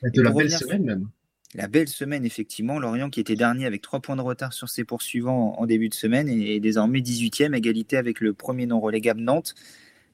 [0.02, 1.08] de la belle semaine même
[1.54, 2.78] la belle semaine, effectivement.
[2.78, 5.94] Lorient qui était dernier avec trois points de retard sur ses poursuivants en, début de
[5.94, 9.54] semaine et, désormais 18e, égalité avec le premier non relégable Nantes.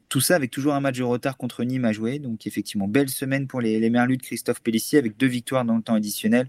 [0.08, 2.18] Tout ça avec toujours un match de retard contre Nîmes à jouer.
[2.18, 5.76] Donc, effectivement, belle semaine pour les, les Merlus de Christophe Pellissier avec deux victoires dans
[5.76, 6.48] le temps additionnel.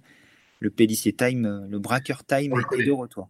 [0.60, 3.30] Le Pellissier Time, euh, le Braqueur Time est de retour.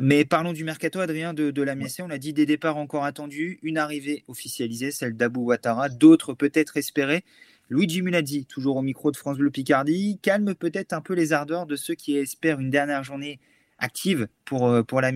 [0.00, 1.74] Mais parlons du mercato, Adrien, de, de la.
[2.00, 6.76] On a dit des départs encore attendus, une arrivée officialisée, celle d'Abou Ouattara, d'autres peut-être
[6.76, 7.24] espérées.
[7.70, 11.66] Luigi Mulazzi, toujours au micro de France Bleu Picardie, calme peut-être un peu les ardeurs
[11.66, 13.40] de ceux qui espèrent une dernière journée
[13.78, 15.12] active pour, euh, pour la.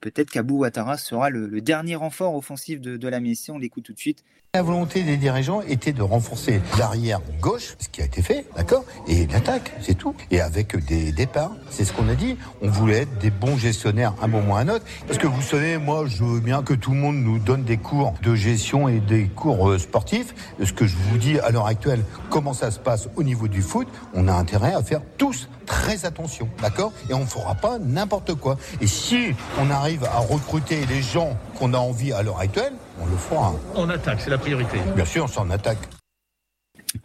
[0.00, 3.50] Peut-être qu'Abou Ouattara sera le, dernier renfort offensif de, la MSC.
[3.50, 4.24] On l'écoute tout de suite.
[4.54, 8.84] La volonté des dirigeants était de renforcer l'arrière gauche, ce qui a été fait, d'accord,
[9.08, 10.14] et l'attaque, c'est tout.
[10.30, 12.36] Et avec des départs, c'est ce qu'on a dit.
[12.62, 14.84] On voulait être des bons gestionnaires, un bon moins un autre.
[15.08, 17.78] Parce que vous savez, moi, je veux bien que tout le monde nous donne des
[17.78, 20.34] cours de gestion et des cours euh, sportifs.
[20.62, 23.60] Ce que je vous dis à l'heure actuelle, comment ça se passe au niveau du
[23.60, 27.78] foot, on a intérêt à faire tous très attention, d'accord Et on ne fera pas
[27.78, 28.56] n'importe quoi.
[28.80, 33.06] Et si on arrive à recruter les gens qu'on a envie à l'heure actuelle, on
[33.06, 33.54] le fera.
[33.74, 34.78] On attaque, c'est la priorité.
[34.94, 35.78] Bien sûr, on s'en attaque.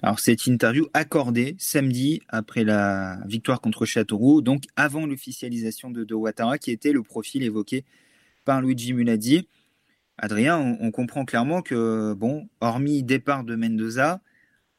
[0.01, 6.15] Alors, cette interview accordée samedi après la victoire contre Châteauroux, donc avant l'officialisation de, de
[6.15, 7.85] Ouattara, qui était le profil évoqué
[8.45, 9.47] par Luigi Muladi.
[10.17, 14.21] Adrien, on, comprend clairement que, bon, hormis départ de Mendoza,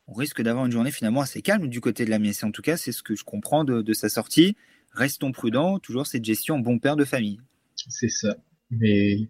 [0.07, 2.37] on risque d'avoir une journée finalement assez calme du côté de la Mies.
[2.43, 4.57] En tout cas, c'est ce que je comprends de, de, sa sortie.
[4.93, 7.41] Restons prudents, toujours cette gestion bon père de famille.
[7.89, 8.37] C'est ça.
[8.71, 9.29] Mais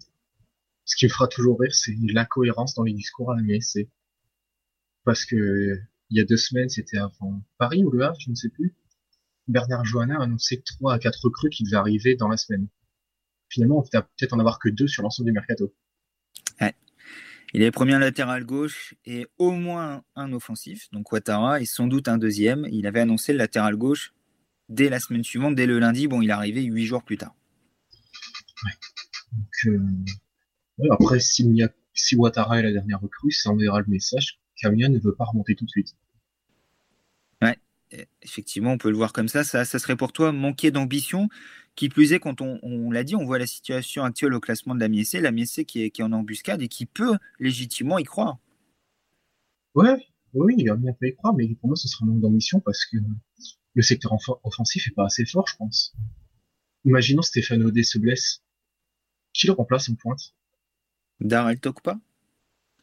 [0.84, 3.88] ce qui me fera toujours rire, c'est l'incohérence dans les discours à la MSC.
[5.04, 8.34] Parce que il y a deux semaines, c'était avant Paris ou Le Havre, je ne
[8.34, 8.74] sais plus.
[9.46, 12.66] Bernard Johanna a annoncé trois à quatre recrues qui devaient arriver dans la semaine.
[13.48, 15.72] Finalement, on va peut-être en avoir que deux sur l'ensemble du mercato.
[16.60, 16.74] Ouais.
[17.52, 22.08] Il est premier latéral gauche et au moins un offensif, donc Ouattara, et sans doute
[22.08, 22.66] un deuxième.
[22.70, 24.12] Il avait annoncé le latéral gauche
[24.68, 26.06] dès la semaine suivante, dès le lundi.
[26.06, 27.34] Bon, il est arrivé huit jours plus tard.
[29.66, 29.78] Euh,
[30.90, 31.62] après, si,
[31.94, 35.54] si Ouattara est la dernière recrue, ça enverra le message Camilla ne veut pas remonter
[35.54, 35.96] tout de suite.
[37.40, 37.58] Ouais,
[38.22, 39.42] effectivement, on peut le voir comme ça.
[39.42, 41.28] Ça, ça serait pour toi manquer d'ambition
[41.76, 44.80] qui plus est, quand on, l'a dit, on voit la situation actuelle au classement de
[44.80, 48.04] la MISC, la MISC qui est, qui est en embuscade et qui peut légitimement y
[48.04, 48.38] croire.
[49.74, 49.96] Ouais,
[50.34, 52.84] oui, il va bien y croire, mais pour moi, ce sera un manque d'ambition parce
[52.84, 52.98] que
[53.74, 55.94] le secteur offensif est pas assez fort, je pense.
[56.84, 58.42] Imaginons Stéphane Audet se blesse.
[59.32, 60.34] Qui le remplace en pointe?
[61.20, 61.98] Darrell Tokpa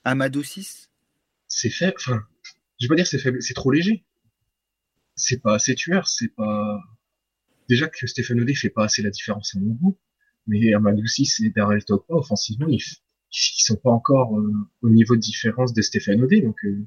[0.04, 0.90] Amadou 6
[1.48, 2.24] C'est fait, enfin,
[2.80, 4.06] je vais pas dire c'est faible, c'est trop léger.
[5.16, 6.80] C'est pas assez tueur, c'est pas,
[7.68, 9.98] déjà que Stéphane Odé fait pas assez la différence à mon goût,
[10.46, 15.16] mais Amadou 6 et Darrell Tokpa, offensivement, ils, ils sont pas encore euh, au niveau
[15.16, 16.86] de différence de Stéphane Odé, donc euh,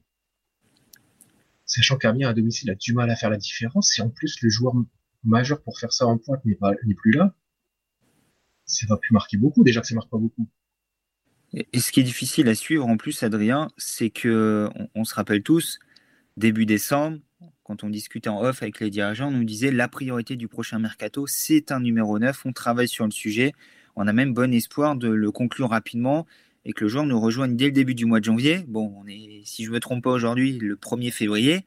[1.67, 4.49] sachant qu'Amiens à domicile a du mal à faire la différence, et en plus le
[4.49, 4.75] joueur
[5.25, 7.35] majeur pour faire ça en pointe n'est pas n'est plus là,
[8.71, 10.47] ça va plus marquer beaucoup, déjà que ça marque pas beaucoup.
[11.53, 15.43] Et ce qui est difficile à suivre en plus, Adrien, c'est que on se rappelle
[15.43, 15.81] tous,
[16.37, 17.19] début décembre,
[17.71, 20.81] quand on discutait en off avec les dirigeants, on nous disait la priorité du prochain
[20.81, 22.47] mercato, c'est un numéro 9.
[22.47, 23.53] On travaille sur le sujet.
[23.95, 26.27] On a même bon espoir de le conclure rapidement
[26.65, 28.65] et que le joueur nous rejoigne dès le début du mois de janvier.
[28.67, 31.65] Bon, on est, si je ne me trompe pas aujourd'hui, le 1er février.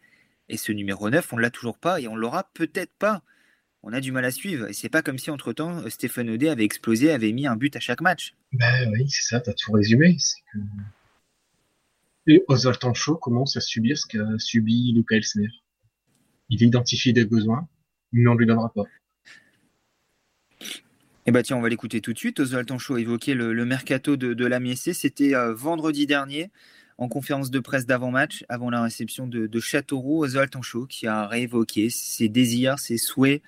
[0.50, 3.24] Et ce numéro 9, on ne l'a toujours pas et on l'aura peut-être pas.
[3.86, 4.70] On a du mal à suivre.
[4.70, 7.82] Et c'est pas comme si entre-temps, Stéphane Odé avait explosé, avait mis un but à
[7.82, 8.34] chaque match.
[8.54, 10.16] Ben oui, c'est ça, tu as tout résumé.
[10.54, 10.60] Que...
[12.28, 15.50] Et Oswald Tancho commence à subir ce qu'a subi Luca Elsner?
[16.48, 17.68] Il identifie des besoins,
[18.14, 18.84] mais on ne lui donnera pas.
[21.26, 22.40] Eh bien tiens, on va l'écouter tout de suite.
[22.40, 26.52] Oswald Tanchot évoquait le, le mercato de, de la C'était euh, vendredi dernier,
[26.98, 30.24] en conférence de presse d'avant-match, avant la réception de, de Châteauroux.
[30.24, 33.42] Oswald Tanchot qui a réévoqué ses désirs, ses souhaits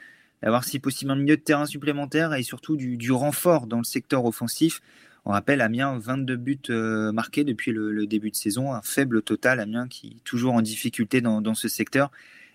[0.45, 4.23] d'avoir si possible un milieu de terrain supplémentaire et surtout du, renfort dans le secteur
[4.25, 4.79] offensif.
[5.25, 9.60] On rappelle Amiens, 22 buts euh, marqués depuis le, début de saison, un faible total.
[9.60, 12.12] Amiens qui est toujours en difficulté dans, ce secteur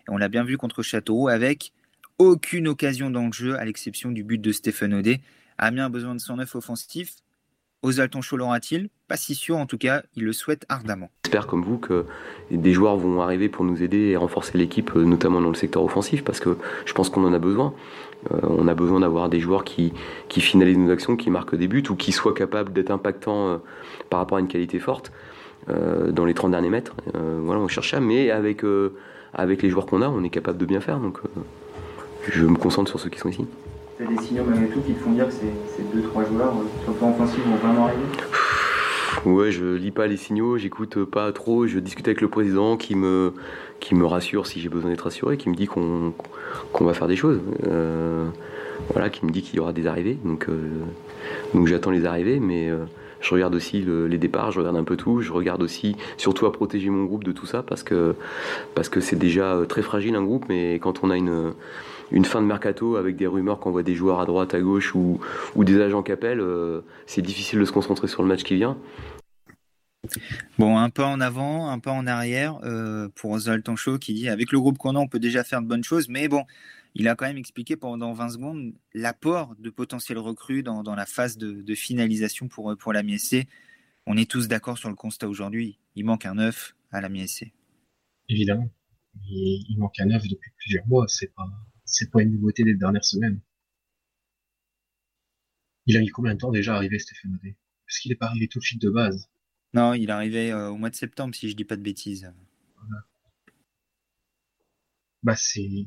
[0.08, 1.72] on l'a bien vu contre Châteauroux avec
[2.18, 5.20] aucune occasion dans le jeu, à l'exception du but de Stéphane Audet.
[5.56, 7.16] Amiens a besoin de 109 offensif.
[7.82, 8.90] Oswald Tonchot l'aura-t-il?
[9.08, 11.10] Pas si sûr, en tout cas, il le souhaite ardemment.
[11.24, 12.04] J'espère, comme vous, que
[12.50, 15.82] des joueurs vont arriver pour nous aider et renforcer l'équipe, euh, notamment dans le secteur
[15.82, 17.72] offensif, parce que je pense qu'on en a besoin.
[18.32, 19.92] Euh, on a besoin d'avoir des joueurs qui,
[20.28, 23.56] finalisent nos actions, qui marquent des buts ou qui soient capables d'être impactants euh,
[24.10, 25.12] par rapport à une qualité forte
[25.68, 26.96] dans les 30 derniers mètres.
[27.14, 28.64] voilà, on cherche ça, mais avec
[29.34, 30.98] avec les joueurs qu'on a, on est capable de bien faire.
[30.98, 31.20] Donc,
[32.28, 33.46] je me concentre sur ceux qui sont ici.
[34.00, 36.82] Tu as des signaux malgré tout qui te font dire que ces 2-3 joueurs, euh,
[36.82, 38.02] sur le plan vont vraiment arriver
[39.26, 42.94] Ouais, je lis pas les signaux, j'écoute pas trop, je discute avec le président qui
[42.94, 43.34] me,
[43.78, 46.14] qui me rassure si j'ai besoin d'être rassuré, qui me dit qu'on
[46.80, 47.40] va faire des choses.
[47.66, 48.26] Euh,
[48.92, 50.16] voilà, qui me dit qu'il y aura des arrivées.
[50.24, 50.46] Donc,
[51.52, 52.70] donc j'attends les arrivées, mais
[53.20, 55.20] je regarde aussi les départs, je regarde un peu tout.
[55.20, 58.14] Je regarde aussi, surtout à protéger mon groupe de tout ça parce que
[58.74, 60.46] parce que c'est déjà euh, très fragile un groupe.
[60.48, 61.52] Mais quand on a une
[62.10, 64.94] une fin de mercato avec des rumeurs qu'on voit des joueurs à droite, à gauche
[64.94, 65.20] ou,
[65.54, 68.56] ou des agents qui appellent, euh, c'est difficile de se concentrer sur le match qui
[68.56, 68.78] vient.
[70.58, 74.28] Bon, un pas en avant, un pas en arrière euh, pour Oswald Tanchot qui dit
[74.28, 76.44] avec le groupe qu'on a, on peut déjà faire de bonnes choses, mais bon,
[76.94, 81.36] il a quand même expliqué pendant 20 secondes l'apport de potentiels recrues dans, la phase
[81.36, 83.46] de, finalisation pour, pour la MSC.
[84.06, 85.78] On est tous d'accord sur le constat aujourd'hui.
[85.94, 87.52] Il manque un œuf à la MSC.
[88.28, 88.68] Évidemment.
[89.28, 91.06] Il, manque un œuf depuis plusieurs mois.
[91.08, 91.44] C'est pas,
[91.90, 93.40] c'est pas une nouveauté des dernières semaines.
[95.86, 98.26] Il a mis combien de temps déjà à arriver, Stéphane Odé Parce qu'il n'est pas
[98.26, 99.28] arrivé tout de suite de base.
[99.74, 102.32] Non, il est arrivé euh, au mois de septembre, si je dis pas de bêtises.
[105.22, 105.86] Bah, c'est,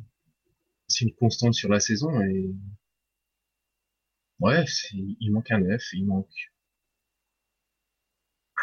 [0.87, 2.53] c'est une constante sur la saison et
[4.39, 6.51] ouais, il manque un F, il manque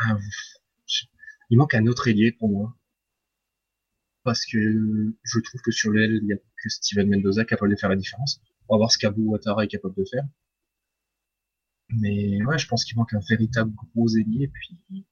[0.01, 0.19] un...
[1.51, 2.77] il manque un autre ailier pour moi
[4.23, 4.59] parce que
[5.23, 7.97] je trouve que sur l'aile il y a que Steven Mendoza capable de faire la
[7.97, 8.41] différence.
[8.69, 10.25] On va voir ce qu'Abu Ouattara est capable de faire.
[11.89, 15.05] Mais ouais, je pense qu'il manque un véritable gros ailier puis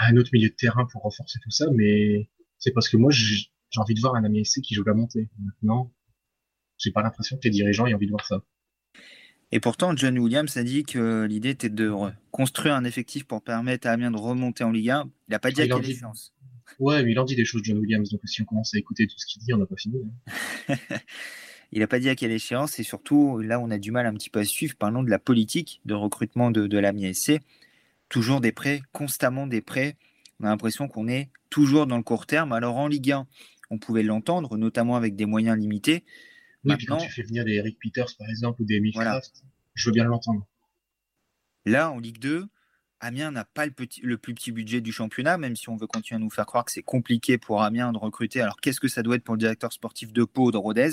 [0.00, 1.66] un autre milieu de terrain pour renforcer tout ça.
[1.72, 2.28] Mais
[2.58, 5.30] c'est parce que moi, j'ai envie de voir un AMSC qui joue la montée.
[5.38, 5.92] Maintenant,
[6.78, 8.42] j'ai pas l'impression que les dirigeants aient envie de voir ça.
[9.52, 11.92] Et pourtant, John Williams a dit que l'idée était de
[12.32, 15.10] construire un effectif pour permettre à Amiens de remonter en Ligue 1.
[15.28, 16.34] Il n'a pas dit à quelle échéance.
[16.78, 18.10] Ouais, mais il en dit des choses, John Williams.
[18.10, 20.00] Donc si on commence à écouter tout ce qu'il dit, on n'a pas fini.
[20.68, 20.76] Hein.
[21.72, 22.78] il n'a pas dit à quelle échéance.
[22.78, 24.74] Et surtout, là, on a du mal un petit peu à suivre.
[24.76, 27.40] Parlons de la politique de recrutement de, de l'AMI SC.
[28.08, 29.96] toujours des prêts, constamment des prêts.
[30.40, 32.52] On a l'impression qu'on est toujours dans le court terme.
[32.52, 33.26] Alors en Ligue 1,
[33.70, 36.04] on pouvait l'entendre, notamment avec des moyens limités.
[36.64, 38.94] Oui, puis quand tu fais venir des Eric Peters, par exemple, ou des Emile
[39.74, 40.46] je veux bien l'entendre.
[41.66, 42.46] Là, en Ligue 2,
[43.00, 45.86] Amiens n'a pas le, petit, le, plus petit budget du championnat, même si on veut
[45.86, 48.40] continuer à nous faire croire que c'est compliqué pour Amiens de recruter.
[48.40, 50.90] Alors, qu'est-ce que ça doit être pour le directeur sportif de Pau, de Rodez?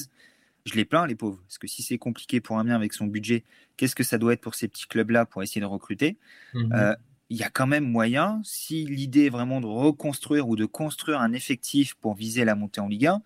[0.66, 1.42] Je les plains, les pauvres.
[1.48, 3.44] Parce que si c'est compliqué pour Amiens avec son budget,
[3.78, 6.18] qu'est-ce que ça doit être pour ces petits clubs-là pour essayer de recruter?
[6.54, 6.74] Mhm.
[6.74, 6.96] euh,
[7.30, 11.22] Il y a quand même moyen, si l'idée est vraiment de reconstruire ou de construire
[11.22, 13.22] un effectif pour viser la montée en Ligue 1,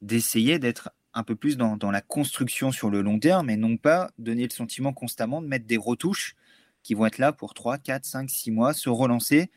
[0.00, 4.10] d'essayer d'être un peu plus dans, la construction sur le long terme et non pas
[4.18, 6.36] donner le sentiment constamment de mettre des retouches
[6.82, 9.50] qui vont être là pour 3, 4, 5, 6 mois, se relancer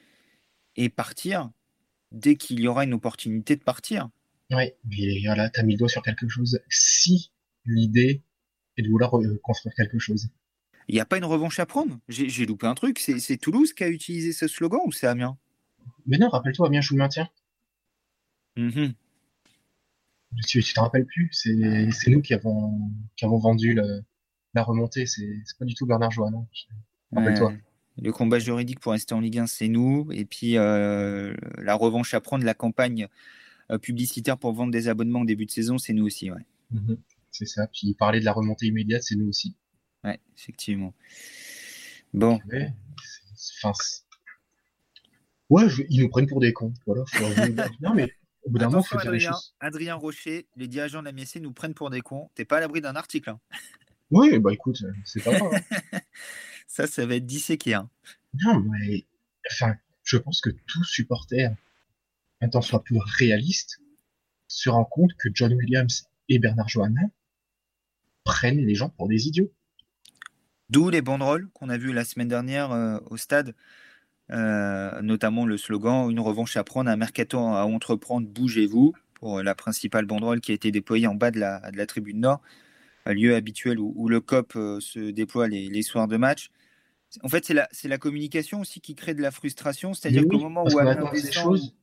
[0.75, 1.51] et partir
[2.11, 4.09] dès qu'il y aura une opportunité de partir.
[4.51, 6.59] Oui, mais voilà, tu as mis le doigt sur quelque chose.
[6.69, 7.31] Si
[7.65, 8.23] l'idée
[8.77, 9.11] est de vouloir
[9.41, 10.29] construire quelque chose.
[10.87, 12.99] Il n'y a pas une revanche à prendre J'ai loupé un truc.
[12.99, 15.37] C'est Toulouse qui a utilisé ce slogan ou c'est Amiens?
[16.05, 17.29] Mais non, rappelle-toi, Amiens joue le maintien.
[18.55, 18.89] Mm
[20.45, 23.79] tu, tu te rappelles plus, c'est nous qui avons, qui avons vendu
[24.53, 26.47] la remontée, c'est pas du tout Bernard Joannon.
[27.11, 27.53] Rappelle-toi.
[28.01, 30.09] Le combat juridique pour rester en Ligue 1, c'est nous.
[30.11, 33.07] Et puis euh, la revanche à prendre, la campagne
[33.71, 36.29] euh, publicitaire pour vendre des abonnements au début de saison, c'est nous aussi.
[36.29, 36.45] Ouais.
[36.71, 36.97] Mhm.
[37.31, 37.67] c'est ça.
[37.67, 39.55] Puis parler de la remontée immédiate, c'est nous aussi.
[40.03, 40.93] Ouais, effectivement.
[42.13, 42.39] Bon.
[43.63, 43.73] enfin,
[45.49, 46.73] ouais, ils nous prennent pour des cons.
[46.85, 47.03] Voilà.
[47.81, 48.11] non, mais
[48.43, 51.37] au bout d'un moment, faut dire Adrien, les Adrien Rocher, les dirigeants de la MSC
[51.37, 52.29] nous prennent pour des cons.
[52.35, 53.29] T'es pas à l'abri d'un article.
[53.29, 53.39] Hein.
[54.11, 55.53] Oui, bah écoute, c'est pas grave.
[55.53, 55.99] Hein.
[56.67, 57.73] Ça, ça va être disséqué.
[57.73, 57.89] Hein.
[58.43, 59.05] Non, mais
[59.51, 61.49] enfin, je pense que tout supporter,
[62.41, 63.79] un temps soit plus réaliste,
[64.47, 67.01] se rend compte que John Williams et Bernard Johanna
[68.23, 69.51] prennent les gens pour des idiots.
[70.69, 73.55] D'où les banderoles qu'on a vues la semaine dernière euh, au stade
[74.31, 79.55] euh, notamment le slogan Une revanche à prendre, un mercato à entreprendre, bougez-vous, pour la
[79.55, 82.41] principale banderole qui a été déployée en bas de la, de la tribune nord,
[83.13, 86.49] lieu habituel où, le COP euh, se déploie les, soirs de match.
[87.23, 90.63] En fait, c'est la, la, communication aussi qui crée de la frustration, c'est-à-dire qu'au moment
[90.63, 91.75] où on annonce, des choses,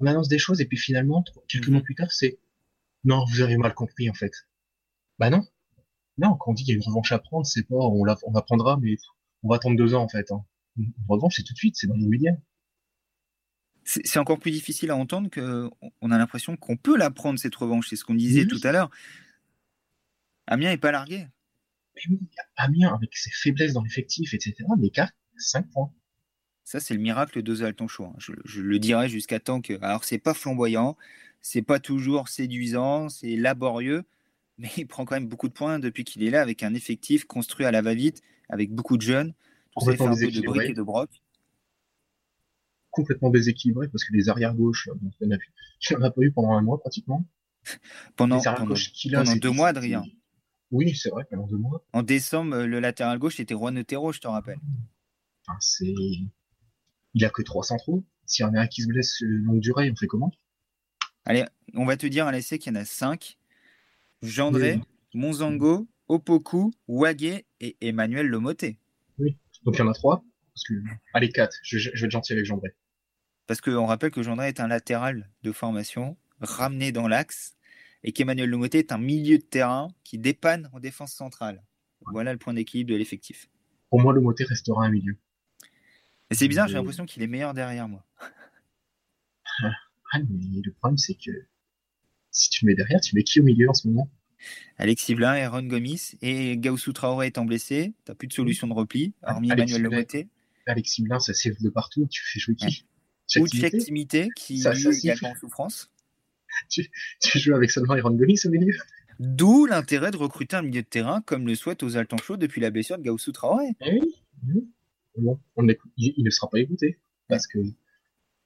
[0.00, 2.38] on annonce des choses et puis finalement, quelques mois plus tard, c'est
[3.04, 4.32] non, vous avez mal compris en fait.
[5.18, 5.46] Bah non.
[6.18, 8.16] Non, quand on dit qu'il y a une revanche à prendre, c'est pas on la,
[8.24, 8.96] on la prendra, mais
[9.42, 10.30] on va attendre deux ans en fait.
[10.32, 10.44] Hein.
[11.08, 12.36] En revanche, c'est tout de suite, c'est dans l'immédiat.
[13.84, 17.88] C'est encore plus difficile à entendre qu'on a l'impression qu'on peut la prendre, cette revanche.
[17.90, 18.90] C'est ce qu'on disait tout à l'heure.
[20.46, 21.26] Amiens n'est pas largué.
[22.56, 25.92] Amiens, avec ses faiblesses dans l'effectif, etc., l'écart, 5 points.
[26.64, 28.04] Ça, c'est le miracle de Zalton Show.
[28.06, 28.14] Hein.
[28.18, 29.74] Je, je, le dirai jusqu'à temps que.
[29.82, 30.96] Alors, c'est pas flamboyant,
[31.40, 34.04] c'est pas toujours séduisant, c'est laborieux,
[34.58, 37.24] mais il prend quand même beaucoup de points depuis qu'il est là, avec un effectif
[37.26, 39.34] construit à la va-vite, avec beaucoup de jeunes
[39.74, 40.72] complètement déséquilibré.
[40.72, 40.84] De,
[42.90, 44.88] Complètement déséquilibré parce que les arrières gauches,
[45.20, 47.24] il n'y en, a pas eu pendant un mois pratiquement.
[48.16, 48.74] pendant, pendant,
[49.36, 50.04] deux mois, Adrien.
[50.70, 51.84] Oui, c'est vrai, pendant deux mois.
[51.92, 54.58] En décembre, le latéral gauche était Juan Otero, je te rappelle.
[55.46, 55.94] Enfin, c'est...
[57.14, 58.04] Il a que trois centraux.
[58.26, 60.32] S'il y en a un qui se blesse longue durée, on fait comment?
[61.24, 63.38] Allez, on va te dire à l'essai qu'il y en a cinq.
[64.22, 64.80] Gendré,
[65.14, 68.78] Monzango, Opoku, Wagé et Emmanuel Lomoté.
[69.18, 69.36] Oui.
[69.64, 70.24] Donc il y en a trois.
[70.54, 70.74] Parce que...
[71.12, 71.56] Allez, quatre.
[71.62, 72.74] Je, vais être gentil avec Gendré.
[73.46, 77.56] Parce qu'on rappelle que Gendré est un latéral de formation, ramené dans l'axe,
[78.04, 81.64] et qu'Emmanuel Lomoté est un milieu de terrain qui dépanne en défense centrale.
[82.12, 83.48] Voilà le point d'équilibre de l'effectif.
[83.88, 85.16] Pour moi, Lomoté restera un milieu.
[86.30, 88.06] Et c'est bizarre, j'ai l'impression qu'il est meilleur derrière moi.
[90.12, 91.32] Ah, mais le problème, c'est que
[92.30, 94.08] si tu le mets derrière, tu mets qui au milieu en ce moment?
[94.76, 98.74] Alexis Blin, Aaron Gomis et Gaussou Traoré étant blessé, tu n'as plus de solution de
[98.74, 100.28] repli, hormis Emmanuel Lomoté.
[100.66, 102.86] Alexis Blin, ça s'est de partout, tu fais jouer qui?
[103.38, 105.90] Ou Tchèque Timité, qui ça, est également en souffrance.
[106.68, 106.90] tu,
[107.38, 108.74] joues avec seulement Aaron Gomis au milieu
[109.20, 112.60] D'où l'intérêt de recruter un milieu de terrain comme le souhaite aux Altan Chaud depuis
[112.60, 113.68] la blessure de Gaussou Traoré.
[113.80, 114.68] Eh oui,
[115.16, 115.40] Bon,
[115.96, 117.58] il, ne sera pas écouté parce que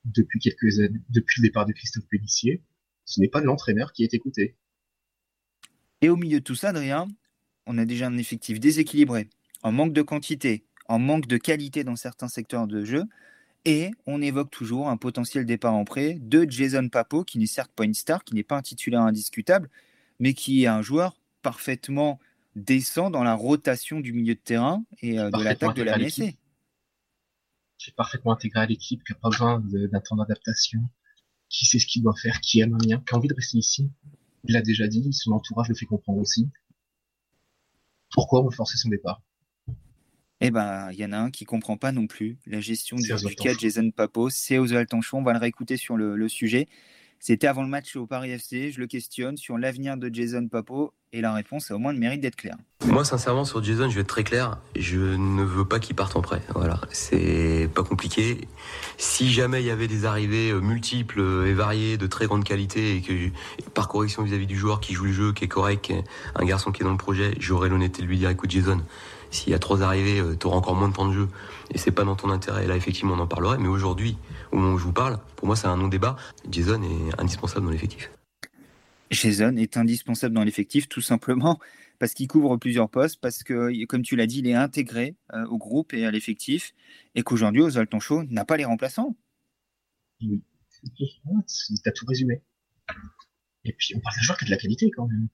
[0.05, 2.63] depuis quelques années, depuis le départ de Christophe Pellissier,
[3.05, 4.57] ce n'est pas l'entraîneur qui est écouté.
[6.03, 7.09] Et au milieu de tout ça, Adrien,
[7.67, 9.29] on a déjà un effectif déséquilibré,
[9.63, 13.05] en manque de quantité, en manque de qualité dans certains secteurs de jeu.
[13.69, 17.71] Et on évoque toujours un potentiel départ en prêt de Jason Papo, qui n'est certes
[17.71, 19.69] pas une star, qui n'est pas un titulaire indiscutable,
[20.19, 22.19] mais qui est un joueur parfaitement
[22.57, 26.39] décent dans la rotation du milieu de terrain et euh, de l'attaque de la MSC.
[27.77, 30.81] Qui est parfaitement intégré à l'équipe, qui n'a pas besoin d'un temps d'adaptation,
[31.51, 33.91] qui sait ce qu'il doit faire, qui aime bien, qui a envie de rester ici.
[34.45, 36.49] Il l'a déjà dit, son entourage le fait comprendre aussi.
[38.13, 39.21] Pourquoi on forcer son départ?
[40.41, 43.13] Eh ben, il y en a un qui comprend pas non plus la gestion du,
[43.13, 44.31] du cas de Jason Papo.
[44.31, 45.19] C'est Oswald Tanchon.
[45.19, 46.69] On va le réécouter sur le, sujet.
[47.19, 48.71] C'était avant le match au Paris FC.
[48.71, 51.99] Je le questionne sur l'avenir de Jason Papo et la réponse a au moins le
[51.99, 52.57] mérite d'être claire.
[52.87, 54.59] Moi, sincèrement, sur Jason, je vais être très clair.
[54.77, 56.43] Je ne veux pas qu'il parte en prêt.
[56.55, 58.47] Voilà, c'est pas compliqué.
[58.97, 62.95] Si jamais il y avait des arrivées euh, multiples et variées de très grande qualité
[62.95, 63.13] et que
[63.71, 65.93] par correction vis-à-vis du joueur qui joue le jeu, qui est correct,
[66.37, 68.81] un garçon qui est dans le projet, j'aurais l'honnêteté de lui dire écoute Jason,
[69.31, 71.29] s'il y a trois arrivées, euh, tu auras encore moins de temps de jeu
[71.73, 72.67] et c'est pas dans ton intérêt.
[72.67, 73.59] Là, effectivement, on en parlerait.
[73.59, 74.17] Mais aujourd'hui,
[74.53, 76.17] au moment où je vous parle, pour moi, c'est un non-débat.
[76.51, 78.11] Jason est indispensable dans l'effectif.
[79.11, 81.59] Jason est indispensable dans l'effectif, tout simplement
[81.99, 85.45] parce qu'il couvre plusieurs postes, parce que, comme tu l'as dit, il est intégré euh,
[85.47, 86.73] au groupe et à l'effectif,
[87.15, 89.17] et qu'aujourd'hui, Oswald Tonchot n'a pas les remplaçants.
[90.21, 90.43] Oui.
[91.85, 92.41] T'as tout résumé.
[93.65, 95.29] Et puis, on parle d'un joueur qui a de la qualité quand même.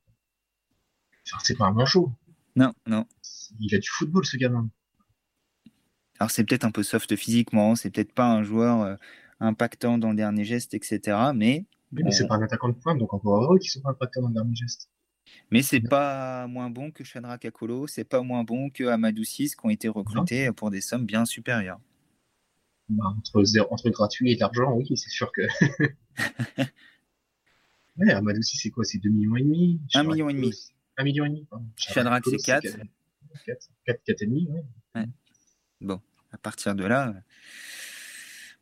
[1.26, 2.12] Enfin, c'est pas un manchot.
[2.56, 3.06] Non, non.
[3.60, 4.68] Il a du football, ce gamin.
[6.18, 8.94] Alors, c'est peut-être un peu soft physiquement, c'est peut-être pas un joueur euh,
[9.40, 11.32] impactant dans le dernier geste, etc.
[11.34, 11.66] Mais.
[11.92, 14.28] mais c'est pas un attaquant de pointe, donc encore heureux qu'ils sont pas impactants dans
[14.28, 14.88] le dernier geste.
[15.50, 19.56] Mais c'est pas moins bon que Shadrach Akolo, c'est pas moins bon que Amadou 6
[19.56, 21.80] qui ont été recrutés pour des sommes bien supérieures.
[22.88, 25.42] Bah, entre, entre gratuit et d'argent, oui, c'est sûr que.
[27.96, 29.80] ouais, Amadou 6, c'est quoi C'est 2 millions et demi?
[29.94, 30.52] 1 million et demi.
[30.96, 32.62] 1 million et demi, Shadrach, c'est 4.
[33.46, 35.04] 4, 4, 4 et demi, ouais.
[35.80, 36.00] Bon,
[36.32, 37.14] à partir de là,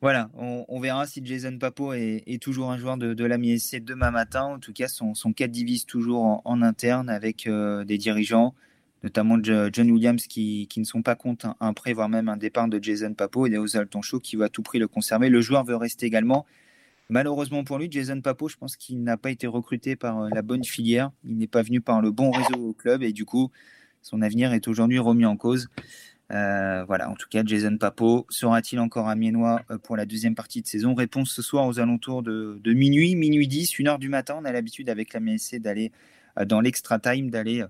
[0.03, 4.11] voilà, on, verra si Jason Papo est, toujours un joueur de, de la MSC demain
[4.11, 4.43] matin.
[4.43, 8.53] En tout cas, son, son cas divise toujours en, interne avec euh, des dirigeants,
[9.03, 12.83] notamment John Williams, qui, ne sont pas contre un, prêt, voire même un départ de
[12.83, 15.29] Jason Papo, et Osal Tonchot qui va à tout prix le conserver.
[15.29, 16.45] Le joueur veut rester également.
[17.09, 20.41] Malheureusement pour lui, Jason Papo, je pense qu'il n'a pas été recruté par euh, la
[20.41, 21.11] bonne filière.
[21.23, 23.51] Il n'est pas venu par le bon réseau au club et du coup,
[24.01, 25.69] son avenir est aujourd'hui remis en cause.
[26.31, 30.33] Euh, voilà, en tout cas, Jason Papo sera-t-il encore à Miennois euh, pour la deuxième
[30.33, 30.95] partie de saison?
[30.95, 34.37] Réponse ce soir aux alentours de, minuit, minuit 10, une heure du matin.
[34.39, 35.91] On a l'habitude avec la MSC d'aller
[36.47, 37.63] dans l'extra time, d'aller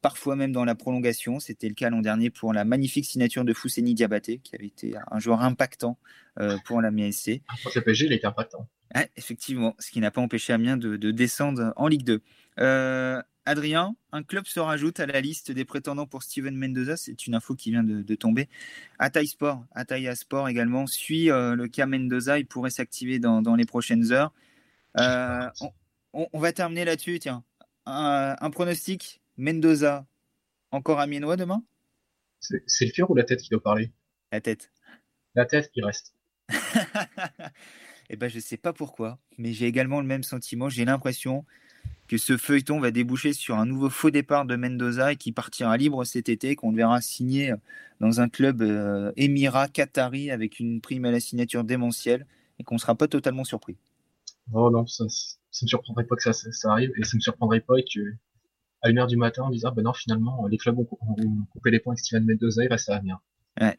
[0.00, 1.40] parfois même dans la prolongation.
[1.40, 4.94] C'était le cas l'an dernier pour la magnifique signature de Fousseni Diabaté, qui avait été
[5.10, 5.98] un joueur impactant
[6.64, 7.42] pour la MSC.
[7.62, 8.68] Pour PSG, il était impactant.
[9.16, 12.22] effectivement, ce qui n'a pas empêché Amiens de, de descendre en Ligue 2.
[13.44, 16.96] Adrien, un club se rajoute à la liste des prétendants pour Steven Mendoza.
[16.96, 18.48] C'est une info qui vient de, tomber.
[18.98, 22.38] Ataï Sport, Ataïa Sport également suit euh, le cas Mendoza.
[22.38, 24.32] Il pourrait s'activer dans, les prochaines heures.
[24.98, 25.48] Euh,
[26.12, 27.18] on, va terminer là-dessus.
[27.18, 27.42] Tiens,
[27.86, 30.06] un, pronostic Mendoza
[30.70, 31.62] encore à Mienois demain?
[32.40, 33.92] C'est le cœur ou la tête qui doit parler?
[34.32, 34.72] La tête.
[35.34, 36.14] La tête qui reste.
[38.10, 40.68] eh ben, je sais pas pourquoi, mais j'ai également le même sentiment.
[40.68, 41.44] J'ai l'impression
[42.08, 45.76] que ce feuilleton va déboucher sur un nouveau faux départ de Mendoza et qui partira
[45.76, 47.54] libre cet été, qu'on verra signer
[48.00, 52.26] dans un club euh, émirat qatari avec une prime à la signature démentielle
[52.58, 53.76] et qu'on ne sera pas totalement surpris.
[54.52, 57.20] Oh non, ça, ne me surprendrait pas que ça, ça, arrive et ça ne me
[57.22, 58.00] surprendrait pas que
[58.82, 60.86] à une heure du matin on dise ah ben non finalement les clubs ont,
[61.52, 63.18] coupé les points avec Steven Mendoza, il reste à venir.
[63.60, 63.78] Ouais.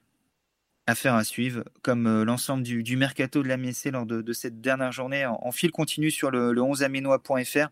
[0.86, 4.92] Affaire à suivre, comme euh, l'ensemble du, mercato de la MSC lors de, cette dernière
[4.92, 7.70] journée en, fil continu sur le, le 11amenois.fr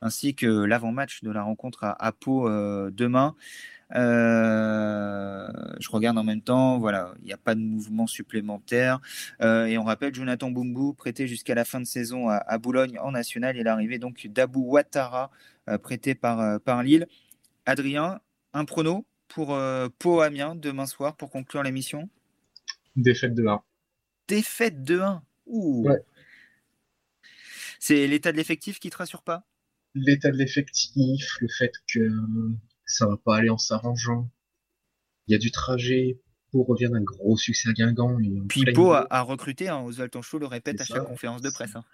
[0.00, 3.34] ainsi que l'avant-match de la rencontre à, Pau euh, demain.
[3.94, 5.48] Euh,
[5.80, 9.00] je regarde en même temps, voilà, il n'y a pas de mouvement supplémentaire.
[9.40, 13.56] Et on rappelle Jonathan Bumbu, prêté jusqu'à la fin de saison à, Boulogne en national,
[13.56, 15.30] et l'arrivée donc d'Abou Ouattara,
[15.82, 17.06] prêté par, par Lille.
[17.66, 18.20] Adrien,
[18.52, 19.58] un prono pour
[19.98, 22.08] Pau Amiens demain soir pour conclure l'émission?
[22.96, 23.62] Défaite de 1.
[24.28, 25.86] Défaite de 1 Ouh.
[27.78, 29.44] C'est l'état de l'effectif qui te rassure pas?
[29.94, 32.08] L'état de l'effectif, le fait que
[32.86, 34.30] ça va pas aller en s'arrangeant.
[35.26, 36.18] Il y a du trajet.
[36.50, 38.18] pour revient d'un gros succès à Guingamp.
[38.48, 41.76] Puis Pau a, recruté, hein, Oswald Tanchot le répète à chaque conférence de presse.
[41.76, 41.84] Hein.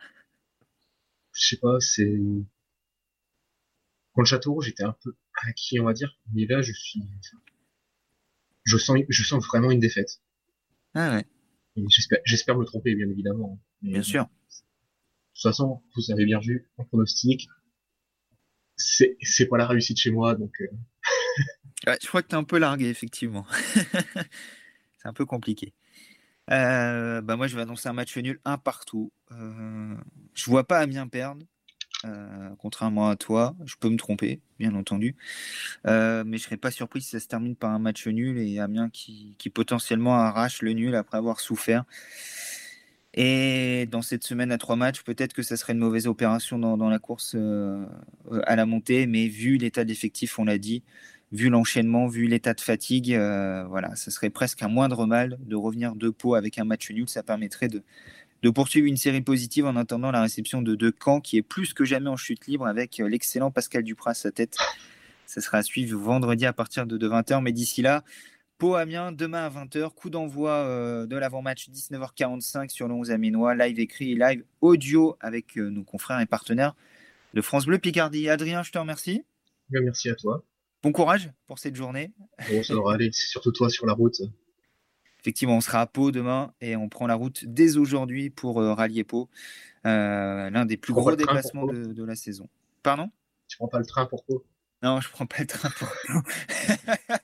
[1.32, 2.20] Je sais pas, c'est.
[4.20, 5.14] Le Château j'étais un peu
[5.46, 6.18] acquis, on va dire.
[6.32, 7.02] Mais là, je suis.
[8.64, 10.20] Je sens, je sens vraiment une défaite.
[10.94, 11.26] Ah ouais.
[12.24, 13.60] J'espère me tromper, bien évidemment.
[13.82, 14.24] bien sûr.
[14.24, 14.28] De
[15.34, 17.48] toute façon, vous avez bien vu, en pronostic,
[18.76, 20.52] c'est pas la réussite chez moi, donc.
[20.60, 20.66] Euh.
[22.02, 23.46] je crois que tu es un peu largué, effectivement.
[23.74, 25.72] c'est un peu compliqué.
[26.50, 29.12] Euh, bah moi, je vais annoncer un match nul, un partout.
[29.30, 29.94] Euh,
[30.34, 31.46] je vois pas Amiens perdre,
[32.04, 33.54] euh, contrairement à toi.
[33.64, 35.16] Je peux me tromper, bien entendu,
[35.84, 38.88] mais je serais pas surpris si ça se termine par un match nul et Amiens
[38.90, 41.84] qui, qui potentiellement arrache le nul après avoir souffert.
[43.12, 46.88] Et dans cette semaine à trois matchs, peut-être que ça serait une mauvaise opération dans,
[46.88, 47.84] la course euh,
[48.44, 50.84] à la montée, mais vu l'état d'effectif, on l'a dit,
[51.32, 53.16] vu l'enchaînement, vu l'état de fatigue,
[53.68, 57.08] voilà, ce serait presque un moindre mal de revenir de Pau avec un match nul.
[57.08, 57.82] Ça permettrait de,
[58.42, 61.74] de poursuivre une série positive en attendant la réception de, de Caen, qui est plus
[61.74, 64.56] que jamais en chute libre avec l'excellent Pascal Duprat à sa tête.
[65.30, 67.40] Ça sera à suivre vendredi à partir de, 20h.
[67.40, 68.02] Mais d'ici là,
[68.58, 73.54] Pau Amiens, demain à 20h, coup d'envoi euh, de l'avant-match 19h45 sur le 11 Aménois,
[73.54, 76.74] live écrit et live audio avec euh, nos confrères et partenaires
[77.34, 78.28] de France Bleu Picardie.
[78.28, 79.24] Adrien, je te remercie.
[79.70, 80.42] merci à toi.
[80.82, 82.10] Bon courage pour cette journée.
[82.50, 84.20] Bon, ça devrait aller, surtout toi sur la route.
[85.20, 88.72] Effectivement, on sera à Pau demain et on prend la route dès aujourd'hui pour euh,
[88.72, 89.28] rallier Pau,
[89.84, 92.48] l'un des plus gros déplacements de, de, la saison.
[92.82, 93.10] Pardon?
[93.48, 94.44] Tu prends pas le train pour Pau?
[94.82, 95.88] Non, je prends pas le train pour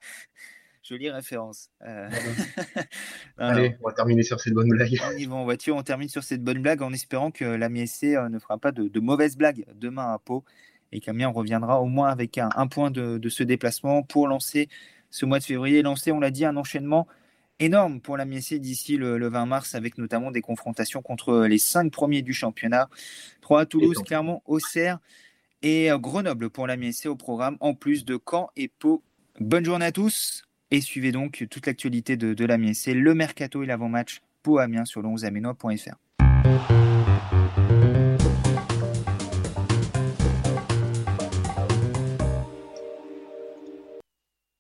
[0.89, 1.71] Jolie référence.
[1.85, 2.09] Euh,
[3.39, 4.97] Allez, on va terminer sur cette bonne blague.
[5.05, 7.69] On y va en voiture, on termine sur cette bonne blague en espérant que la
[7.69, 10.45] MSC euh, ne fera pas de, mauvaises blagues demain à Pau
[10.93, 14.69] et qu'Amiens reviendra au moins avec un, point de, ce déplacement pour lancer
[15.11, 15.83] ce mois de février.
[15.83, 17.09] Lancer, on l'a dit, un enchaînement
[17.61, 18.25] énorme pour la
[18.59, 22.89] d'ici le, 20 mars avec notamment des confrontations contre les cinq premiers du championnat.
[23.41, 24.99] 3 à Toulouse, Clermont, Auxerre
[25.63, 26.77] et euh, Grenoble pour la
[27.07, 29.03] au programme, en plus de Caen et Pau.
[29.41, 33.67] Bonne journée à tous et suivez donc toute l'actualité de, de la le mercato et
[33.67, 35.97] l'avant-match Pau Amiens sur le 11 amenois.fr.